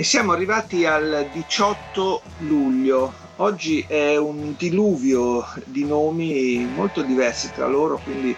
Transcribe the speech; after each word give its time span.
E 0.00 0.02
siamo 0.02 0.32
arrivati 0.32 0.86
al 0.86 1.28
18 1.30 2.22
luglio. 2.38 3.12
Oggi 3.36 3.84
è 3.86 4.16
un 4.16 4.54
diluvio 4.56 5.46
di 5.64 5.84
nomi 5.84 6.64
molto 6.74 7.02
diversi 7.02 7.52
tra 7.52 7.66
loro, 7.66 8.00
quindi 8.02 8.34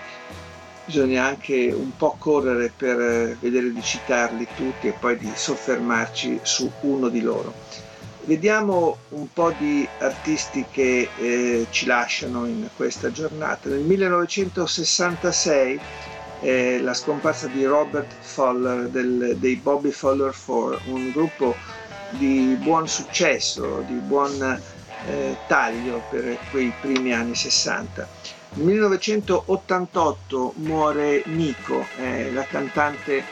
bisogna 0.84 1.24
anche 1.24 1.72
un 1.72 1.96
po' 1.96 2.16
correre 2.18 2.72
per 2.76 3.36
vedere 3.38 3.72
di 3.72 3.80
citarli 3.80 4.48
tutti 4.56 4.88
e 4.88 4.90
poi 4.90 5.16
di 5.16 5.30
soffermarci 5.32 6.40
su 6.42 6.68
uno 6.80 7.06
di 7.08 7.20
loro. 7.20 7.54
Vediamo 8.24 8.96
un 9.10 9.32
po' 9.32 9.52
di 9.56 9.88
artisti 9.98 10.66
che 10.68 11.10
eh, 11.16 11.68
ci 11.70 11.86
lasciano 11.86 12.44
in 12.44 12.70
questa 12.74 13.12
giornata. 13.12 13.68
Nel 13.68 13.82
1966 13.82 15.80
eh, 16.42 16.80
la 16.80 16.92
scomparsa 16.92 17.46
di 17.46 17.64
Robert 17.64 18.12
Foller 18.20 18.88
del, 18.88 19.36
dei 19.38 19.56
Bobby 19.56 19.90
Foller 19.90 20.34
4, 20.34 20.80
un 20.86 21.10
gruppo 21.12 21.54
di 22.10 22.56
buon 22.60 22.88
successo, 22.88 23.84
di 23.86 23.94
buon 23.94 24.60
eh, 25.06 25.36
taglio 25.46 26.02
per 26.10 26.36
quei 26.50 26.72
primi 26.80 27.14
anni 27.14 27.34
60. 27.34 28.08
Nel 28.54 28.66
1988 28.66 30.54
muore 30.56 31.22
Nico, 31.26 31.86
eh, 31.96 32.30
la 32.32 32.44
cantante 32.44 33.24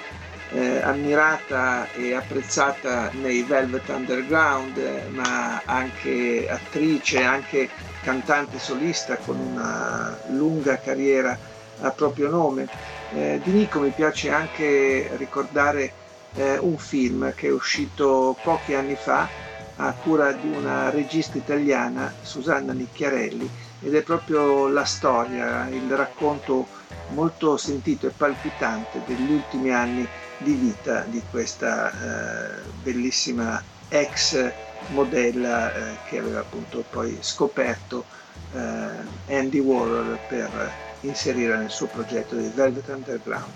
eh, 0.52 0.80
ammirata 0.80 1.90
e 1.92 2.14
apprezzata 2.14 3.10
nei 3.20 3.42
Velvet 3.42 3.88
Underground, 3.88 4.78
ma 5.10 5.60
anche 5.64 6.48
attrice, 6.48 7.22
anche 7.22 7.68
cantante 8.02 8.58
solista 8.58 9.16
con 9.16 9.38
una 9.38 10.16
lunga 10.28 10.78
carriera 10.78 11.38
a 11.80 11.90
proprio 11.90 12.28
nome. 12.28 12.68
Eh, 13.12 13.40
di 13.42 13.50
Nico 13.50 13.80
mi 13.80 13.90
piace 13.90 14.30
anche 14.30 15.10
ricordare 15.16 15.92
eh, 16.34 16.58
un 16.58 16.78
film 16.78 17.34
che 17.34 17.48
è 17.48 17.52
uscito 17.52 18.36
pochi 18.42 18.74
anni 18.74 18.94
fa 18.94 19.28
a 19.76 19.94
cura 20.02 20.32
di 20.32 20.48
una 20.48 20.90
regista 20.90 21.38
italiana, 21.38 22.12
Susanna 22.22 22.72
Nicchiarelli, 22.72 23.48
ed 23.82 23.94
è 23.94 24.02
proprio 24.02 24.68
la 24.68 24.84
storia, 24.84 25.66
il 25.68 25.90
racconto 25.90 26.66
molto 27.08 27.56
sentito 27.56 28.06
e 28.06 28.10
palpitante 28.10 29.00
degli 29.06 29.32
ultimi 29.32 29.72
anni 29.72 30.06
di 30.36 30.52
vita 30.52 31.04
di 31.08 31.22
questa 31.30 31.90
eh, 31.90 32.60
bellissima 32.82 33.62
ex 33.88 34.52
modella 34.88 35.74
eh, 35.74 35.96
che 36.08 36.18
aveva 36.18 36.40
appunto 36.40 36.84
poi 36.88 37.18
scoperto 37.20 38.04
eh, 38.52 39.34
Andy 39.34 39.58
Warhol 39.58 40.18
per 40.28 40.70
inserire 41.02 41.56
nel 41.56 41.70
suo 41.70 41.86
progetto 41.86 42.34
di 42.36 42.50
Velvet 42.54 42.88
Underground. 42.88 43.52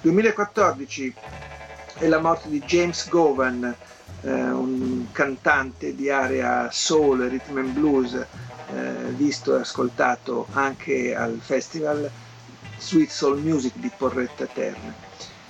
2014 0.00 1.14
è 1.98 2.06
la 2.08 2.18
morte 2.18 2.48
di 2.48 2.60
James 2.60 3.08
Govan, 3.08 3.74
eh, 4.22 4.30
un 4.30 5.06
cantante 5.12 5.94
di 5.94 6.10
area 6.10 6.68
soul, 6.70 7.20
rhythm 7.28 7.58
and 7.58 7.70
blues, 7.70 8.14
eh, 8.14 8.26
visto 9.10 9.56
e 9.56 9.60
ascoltato 9.60 10.46
anche 10.52 11.14
al 11.14 11.38
festival 11.40 12.10
Sweet 12.78 13.10
Soul 13.10 13.38
Music 13.38 13.76
di 13.76 13.90
Porretta 13.96 14.46
Terme. 14.46 14.94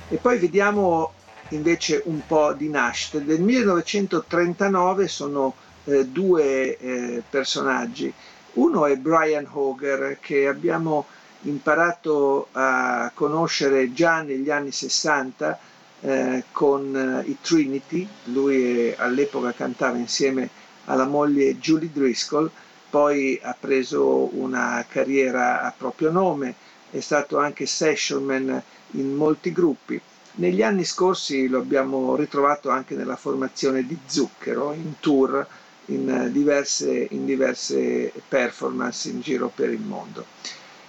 E 0.09 0.17
poi 0.17 0.39
vediamo 0.39 1.13
invece 1.49 2.03
un 2.05 2.21
po' 2.27 2.53
di 2.53 2.69
nascite. 2.69 3.25
Del 3.25 3.41
1939 3.41 5.09
sono 5.09 5.55
eh, 5.85 6.07
due 6.07 6.77
eh, 6.77 7.23
personaggi. 7.29 8.13
Uno 8.55 8.87
è 8.87 8.97
Brian 8.97 9.49
Hoger 9.51 10.19
che 10.21 10.47
abbiamo 10.47 11.07
imparato 11.43 12.49
a 12.53 13.11
conoscere 13.15 13.93
già 13.93 14.23
negli 14.23 14.51
anni 14.51 14.71
60 14.71 15.59
eh, 16.01 16.45
con 16.53 16.97
eh, 17.25 17.29
i 17.29 17.39
Trinity, 17.41 18.07
lui 18.25 18.93
all'epoca 18.97 19.53
cantava 19.53 19.97
insieme 19.97 20.49
alla 20.87 21.07
moglie 21.07 21.59
Julie 21.59 21.91
Driscoll, 21.93 22.51
poi 22.91 23.39
ha 23.43 23.57
preso 23.59 24.37
una 24.37 24.85
carriera 24.89 25.63
a 25.63 25.73
proprio 25.77 26.11
nome, 26.11 26.55
è 26.91 27.01
stato 27.01 27.39
anche 27.39 27.67
sessionman 27.67 28.63
in 28.93 29.15
molti 29.15 29.53
gruppi. 29.53 30.01
Negli 30.35 30.63
anni 30.63 30.85
scorsi 30.85 31.47
lo 31.49 31.59
abbiamo 31.59 32.17
ritrovato 32.17 32.69
anche 32.71 32.95
nella 32.95 33.17
formazione 33.17 33.87
di 33.87 33.99
Zucchero, 34.07 34.73
in 34.73 34.95
tour, 35.01 35.47
in 35.87 36.29
diverse, 36.33 37.07
in 37.11 37.25
diverse 37.25 38.13
performance 38.29 39.09
in 39.09 39.21
giro 39.21 39.51
per 39.55 39.71
il 39.71 39.81
mondo. 39.81 40.27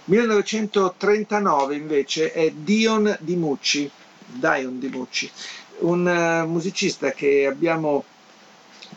1939 0.05 1.75
invece 1.75 2.33
è 2.33 2.51
Dion 2.51 3.15
Di 3.21 3.37
Mucci, 3.37 3.89
Dion 4.25 4.77
Di 4.77 4.89
Mucci, 4.89 5.31
un 5.79 6.05
uh, 6.05 6.45
musicista 6.45 7.11
che 7.11 7.45
abbiamo 7.45 8.03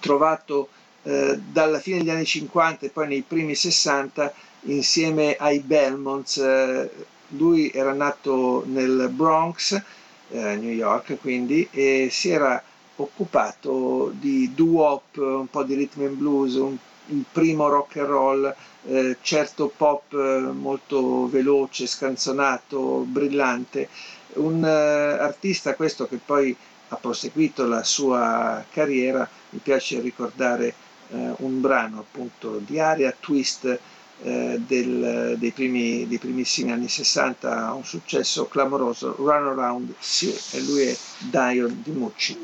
trovato 0.00 0.68
uh, 1.02 1.40
dalla 1.52 1.78
fine 1.78 1.98
degli 1.98 2.10
anni 2.10 2.24
50 2.24 2.86
e 2.86 2.88
poi 2.88 3.06
nei 3.06 3.22
primi 3.22 3.54
60 3.54 4.32
insieme 4.62 5.36
ai 5.36 5.60
Belmonts. 5.60 6.36
Uh, 6.36 6.90
lui 7.36 7.70
era 7.70 7.92
nato 7.92 8.64
nel 8.66 9.08
Bronx, 9.12 9.80
New 10.28 10.70
York 10.70 11.18
quindi, 11.20 11.68
e 11.70 12.08
si 12.10 12.30
era 12.30 12.60
occupato 12.96 14.12
di 14.14 14.52
doo-wop, 14.54 15.16
un 15.16 15.48
po' 15.48 15.62
di 15.62 15.74
rhythm 15.74 16.02
and 16.02 16.16
blues, 16.16 16.54
un, 16.54 16.76
il 17.08 17.24
primo 17.30 17.68
rock 17.68 17.96
and 17.96 18.06
roll 18.08 18.54
eh, 18.88 19.16
certo 19.20 19.72
pop 19.76 20.12
eh, 20.12 20.16
molto 20.52 21.28
veloce, 21.28 21.86
scanzonato, 21.86 23.04
brillante, 23.06 23.88
un 24.34 24.64
eh, 24.64 24.68
artista 24.68 25.74
questo 25.74 26.06
che 26.06 26.20
poi 26.24 26.56
ha 26.88 26.96
proseguito 26.96 27.66
la 27.66 27.82
sua 27.82 28.64
carriera, 28.70 29.28
mi 29.50 29.58
piace 29.58 30.00
ricordare 30.00 30.74
eh, 31.08 31.32
un 31.38 31.60
brano 31.60 32.00
appunto 32.00 32.60
di 32.64 32.78
aria 32.78 33.14
twist 33.18 33.78
eh, 34.22 34.60
del, 34.64 35.34
dei, 35.36 35.50
primi, 35.50 36.06
dei 36.06 36.18
primissimi 36.18 36.70
anni 36.70 36.88
60, 36.88 37.72
un 37.72 37.84
successo 37.84 38.46
clamoroso, 38.46 39.14
Run 39.16 39.48
Around 39.48 39.94
Sue, 39.98 40.34
e 40.52 40.60
lui 40.62 40.82
è 40.82 40.96
Dion 41.18 41.80
Di 41.82 41.90
Mucci. 41.90 42.38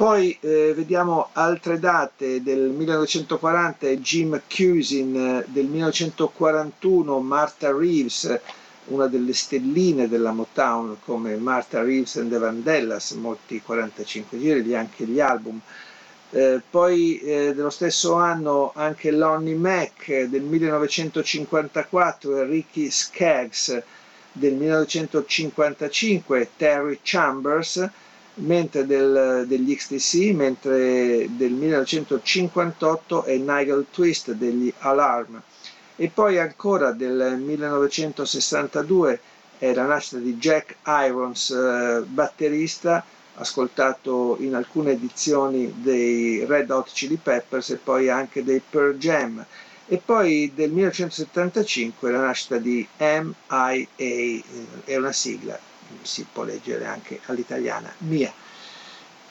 Poi 0.00 0.34
eh, 0.40 0.72
vediamo 0.74 1.28
altre 1.32 1.78
date 1.78 2.42
del 2.42 2.70
1940, 2.70 3.86
Jim 3.96 4.40
Cusin, 4.48 5.14
eh, 5.14 5.44
del 5.46 5.66
1941 5.66 7.18
Martha 7.20 7.70
Reeves, 7.70 8.40
una 8.86 9.08
delle 9.08 9.34
stelline 9.34 10.08
della 10.08 10.32
Motown 10.32 10.96
come 11.04 11.36
Martha 11.36 11.82
Reeves 11.82 12.16
and 12.16 12.30
the 12.30 12.38
Vandellas, 12.38 13.10
molti 13.10 13.60
45 13.60 14.38
giri, 14.38 14.74
anche 14.74 15.04
gli 15.04 15.20
album. 15.20 15.60
Eh, 16.30 16.62
poi 16.70 17.18
eh, 17.18 17.52
dello 17.54 17.68
stesso 17.68 18.14
anno 18.14 18.72
anche 18.74 19.10
Lonnie 19.10 19.54
Mac 19.54 20.10
del 20.22 20.44
1954 20.44 22.38
e 22.38 22.44
Ricky 22.44 22.88
Skaggs 22.88 23.82
del 24.32 24.54
1955, 24.54 26.52
Terry 26.56 27.00
Chambers 27.02 27.90
mentre 28.40 28.86
del, 28.86 29.44
degli 29.46 29.74
XTC, 29.74 30.34
mentre 30.34 31.28
del 31.30 31.52
1958 31.52 33.24
è 33.24 33.36
Nigel 33.36 33.86
Twist 33.90 34.32
degli 34.32 34.72
Alarm. 34.78 35.40
E 35.96 36.10
poi 36.12 36.38
ancora 36.38 36.92
del 36.92 37.38
1962 37.38 39.20
è 39.58 39.74
la 39.74 39.84
nascita 39.84 40.16
di 40.16 40.36
Jack 40.36 40.76
Irons, 40.86 41.50
eh, 41.50 42.02
batterista, 42.06 43.04
ascoltato 43.34 44.36
in 44.40 44.54
alcune 44.54 44.92
edizioni 44.92 45.72
dei 45.76 46.44
Red 46.46 46.70
Hot 46.70 46.90
Chili 46.92 47.16
Peppers 47.16 47.70
e 47.70 47.76
poi 47.76 48.08
anche 48.08 48.42
dei 48.42 48.62
Pearl 48.68 48.96
Jam. 48.96 49.44
E 49.86 50.00
poi 50.02 50.52
del 50.54 50.70
1975 50.70 52.10
la 52.10 52.20
nascita 52.20 52.56
di 52.58 52.86
MIA, 52.96 53.86
eh, 53.96 54.42
è 54.84 54.96
una 54.96 55.12
sigla, 55.12 55.58
si 56.02 56.26
può 56.30 56.44
leggere 56.44 56.84
anche 56.86 57.20
all'italiana, 57.26 57.92
mia. 57.98 58.32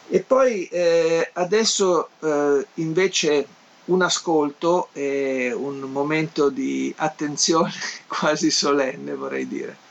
E 0.07 0.19
poi 0.21 0.65
eh, 0.65 1.29
adesso 1.33 2.09
eh, 2.19 2.65
invece 2.75 3.47
un 3.85 4.01
ascolto 4.01 4.89
e 4.93 5.51
un 5.53 5.79
momento 5.81 6.49
di 6.49 6.93
attenzione 6.97 7.71
quasi 8.07 8.51
solenne 8.51 9.13
vorrei 9.13 9.47
dire. 9.47 9.87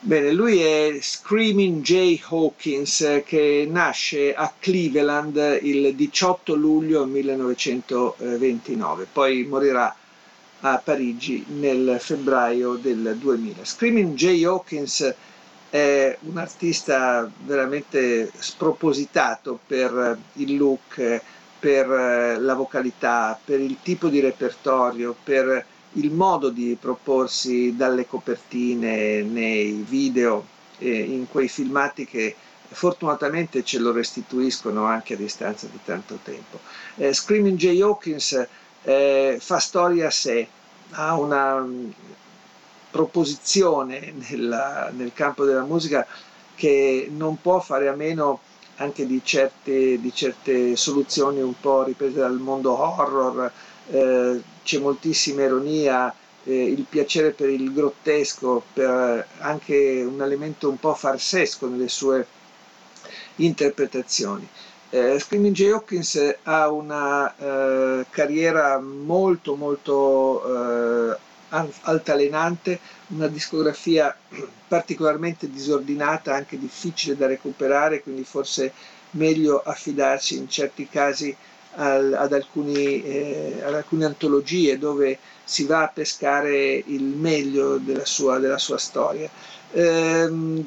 Bene, 0.00 0.32
lui 0.32 0.60
è 0.60 0.98
Screaming 1.00 1.82
Jay 1.82 2.20
Hawkins 2.28 3.22
che 3.24 3.66
nasce 3.70 4.34
a 4.34 4.52
Cleveland 4.58 5.60
il 5.62 5.94
18 5.94 6.54
luglio 6.54 7.06
1929, 7.06 9.06
poi 9.10 9.44
morirà 9.44 9.96
a 10.60 10.78
Parigi 10.78 11.44
nel 11.48 11.96
febbraio 12.00 12.74
del 12.74 13.16
2000. 13.18 13.64
Screaming 13.64 14.14
Jay 14.14 14.44
Hawkins 14.44 15.14
è 15.68 16.16
un 16.20 16.38
artista 16.38 17.30
veramente 17.44 18.30
spropositato 18.38 19.58
per 19.66 20.18
il 20.34 20.56
look, 20.56 21.20
per 21.58 21.86
la 22.38 22.54
vocalità, 22.54 23.38
per 23.42 23.60
il 23.60 23.78
tipo 23.82 24.08
di 24.08 24.20
repertorio, 24.20 25.16
per 25.22 25.66
il 25.92 26.10
modo 26.10 26.50
di 26.50 26.76
proporsi 26.80 27.74
dalle 27.76 28.06
copertine 28.06 29.22
nei 29.22 29.84
video, 29.88 30.46
in 30.78 31.26
quei 31.30 31.48
filmati 31.48 32.04
che 32.04 32.34
fortunatamente 32.68 33.62
ce 33.62 33.78
lo 33.78 33.92
restituiscono 33.92 34.84
anche 34.84 35.14
a 35.14 35.16
distanza 35.16 35.66
di 35.70 35.78
tanto 35.84 36.18
tempo. 36.22 36.60
Eh, 36.96 37.12
Screaming 37.12 37.56
Jay 37.56 37.80
Hawkins 37.80 38.46
eh, 38.84 39.38
fa 39.40 39.58
storia 39.58 40.06
a 40.06 40.10
sé, 40.10 40.46
ha 40.90 41.18
una 41.18 41.54
um, 41.54 41.92
proposizione 42.90 44.12
nella, 44.28 44.90
nel 44.94 45.12
campo 45.12 45.44
della 45.44 45.64
musica 45.64 46.06
che 46.54 47.08
non 47.10 47.40
può 47.40 47.60
fare 47.60 47.88
a 47.88 47.94
meno 47.94 48.40
anche 48.76 49.06
di 49.06 49.20
certe, 49.24 50.00
di 50.00 50.12
certe 50.14 50.76
soluzioni 50.76 51.40
un 51.40 51.58
po' 51.60 51.82
riprese 51.84 52.18
dal 52.20 52.38
mondo 52.38 52.78
horror, 52.78 53.50
eh, 53.90 54.42
c'è 54.62 54.78
moltissima 54.78 55.42
ironia, 55.42 56.12
eh, 56.44 56.64
il 56.64 56.84
piacere 56.88 57.30
per 57.30 57.48
il 57.48 57.72
grottesco, 57.72 58.62
per 58.72 59.26
anche 59.38 60.04
un 60.06 60.20
elemento 60.22 60.68
un 60.68 60.78
po' 60.78 60.94
farsesco 60.94 61.66
nelle 61.68 61.88
sue 61.88 62.26
interpretazioni. 63.36 64.46
Eh, 64.94 65.18
Screaming 65.18 65.52
Jay 65.56 65.70
Hawkins 65.72 66.36
ha 66.44 66.70
una 66.70 67.34
eh, 67.36 68.06
carriera 68.10 68.78
molto 68.78 69.56
molto 69.56 71.10
eh, 71.10 71.16
altalenante, 71.48 72.78
una 73.08 73.26
discografia 73.26 74.16
particolarmente 74.68 75.50
disordinata, 75.50 76.32
anche 76.32 76.60
difficile 76.60 77.16
da 77.16 77.26
recuperare, 77.26 78.04
quindi 78.04 78.22
forse 78.22 78.72
meglio 79.12 79.60
affidarsi 79.64 80.36
in 80.36 80.48
certi 80.48 80.88
casi 80.88 81.36
al, 81.74 82.14
ad, 82.14 82.32
alcuni, 82.32 83.02
eh, 83.02 83.62
ad, 83.64 83.74
alcune 83.74 84.04
antologie 84.04 84.78
dove 84.78 85.18
si 85.42 85.64
va 85.64 85.82
a 85.82 85.88
pescare 85.88 86.72
il 86.86 87.02
meglio 87.02 87.78
della 87.78 88.04
sua, 88.04 88.38
della 88.38 88.58
sua 88.58 88.78
storia. 88.78 89.28
Eh, 89.72 90.64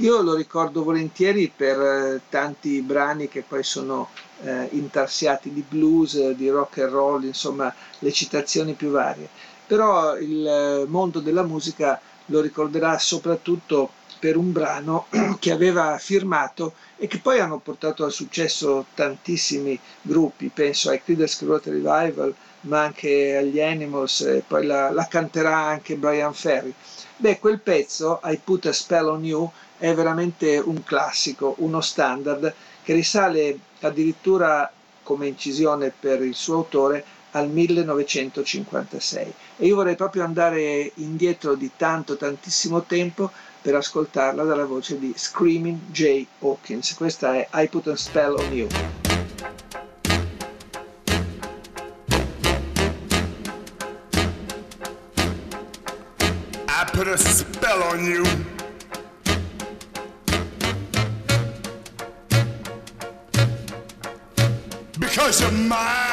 io 0.00 0.22
lo 0.22 0.34
ricordo 0.34 0.82
volentieri 0.82 1.52
per 1.54 1.78
eh, 1.78 2.20
tanti 2.30 2.80
brani 2.80 3.28
che 3.28 3.44
poi 3.46 3.62
sono 3.62 4.08
eh, 4.42 4.68
intarsiati 4.72 5.52
di 5.52 5.62
blues, 5.66 6.30
di 6.30 6.48
rock 6.48 6.78
and 6.78 6.90
roll, 6.90 7.24
insomma 7.24 7.72
le 7.98 8.12
citazioni 8.12 8.72
più 8.72 8.90
varie. 8.90 9.28
Però 9.66 10.16
il 10.16 10.46
eh, 10.46 10.84
mondo 10.88 11.20
della 11.20 11.42
musica 11.42 12.00
lo 12.26 12.40
ricorderà 12.40 12.98
soprattutto 12.98 13.90
per 14.18 14.36
un 14.36 14.52
brano 14.52 15.06
che 15.38 15.52
aveva 15.52 15.98
firmato 15.98 16.74
e 16.96 17.06
che 17.06 17.18
poi 17.18 17.38
hanno 17.38 17.58
portato 17.58 18.04
al 18.04 18.12
successo 18.12 18.86
tantissimi 18.94 19.78
gruppi, 20.00 20.50
penso 20.52 20.88
ai 20.90 21.02
Creedence 21.02 21.36
Clearwater 21.36 21.72
Revival, 21.74 22.34
ma 22.62 22.82
anche 22.82 23.36
agli 23.36 23.60
Animals, 23.60 24.20
e 24.22 24.42
poi 24.46 24.66
la, 24.66 24.90
la, 24.90 25.06
canterà 25.06 25.56
anche 25.56 25.96
Brian 25.96 26.34
Ferry. 26.34 26.72
Beh, 27.16 27.38
quel 27.38 27.60
pezzo, 27.60 28.20
I 28.24 28.38
Put 28.42 28.66
a 28.66 28.72
Spell 28.72 29.08
on 29.08 29.24
You, 29.24 29.50
è 29.80 29.92
veramente 29.94 30.58
un 30.58 30.84
classico, 30.84 31.54
uno 31.58 31.80
standard 31.80 32.54
che 32.82 32.92
risale 32.92 33.58
addirittura 33.80 34.70
come 35.02 35.26
incisione 35.26 35.90
per 35.98 36.22
il 36.22 36.34
suo 36.34 36.56
autore 36.56 37.02
al 37.32 37.48
1956 37.48 39.34
e 39.56 39.66
io 39.66 39.74
vorrei 39.74 39.96
proprio 39.96 40.22
andare 40.24 40.92
indietro 40.96 41.54
di 41.54 41.70
tanto 41.76 42.16
tantissimo 42.16 42.82
tempo 42.82 43.30
per 43.62 43.74
ascoltarla 43.74 44.44
dalla 44.44 44.66
voce 44.66 44.98
di 44.98 45.14
Screaming 45.16 45.78
Jay 45.90 46.26
Hawkins. 46.40 46.94
Questa 46.94 47.34
è 47.34 47.48
I 47.54 47.68
Put 47.68 47.88
a 47.88 47.96
Spell 47.96 48.34
on 48.36 48.52
You. 48.52 48.68
I 56.68 56.84
put 56.92 57.08
a 57.08 57.16
spell 57.16 57.82
on 57.82 58.04
you. 58.04 58.59
Mine. 65.30 66.10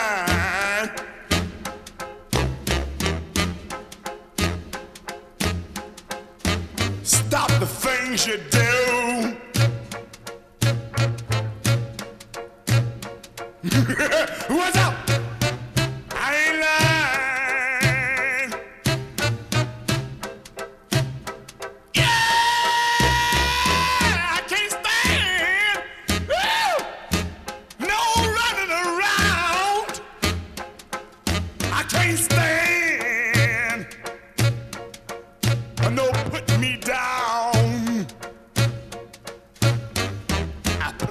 the 7.59 7.65
things 7.65 8.27
you 8.27 8.37
do. 8.51 8.96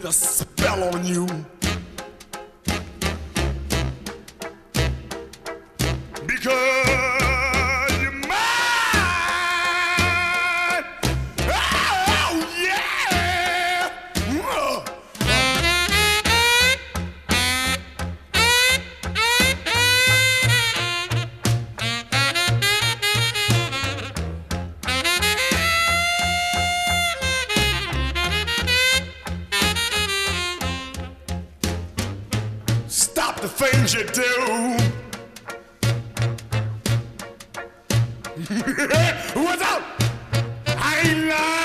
A 0.06 0.12
spell 0.12 0.84
on 0.94 1.04
you. 1.04 1.26
You 33.94 34.04
do. 34.04 34.22
What's 39.34 39.62
up? 39.62 39.82
I 40.66 41.26
lying. 41.28 41.55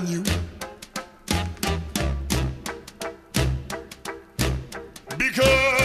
on 0.00 0.06
you. 0.06 0.22
Because 5.18 5.79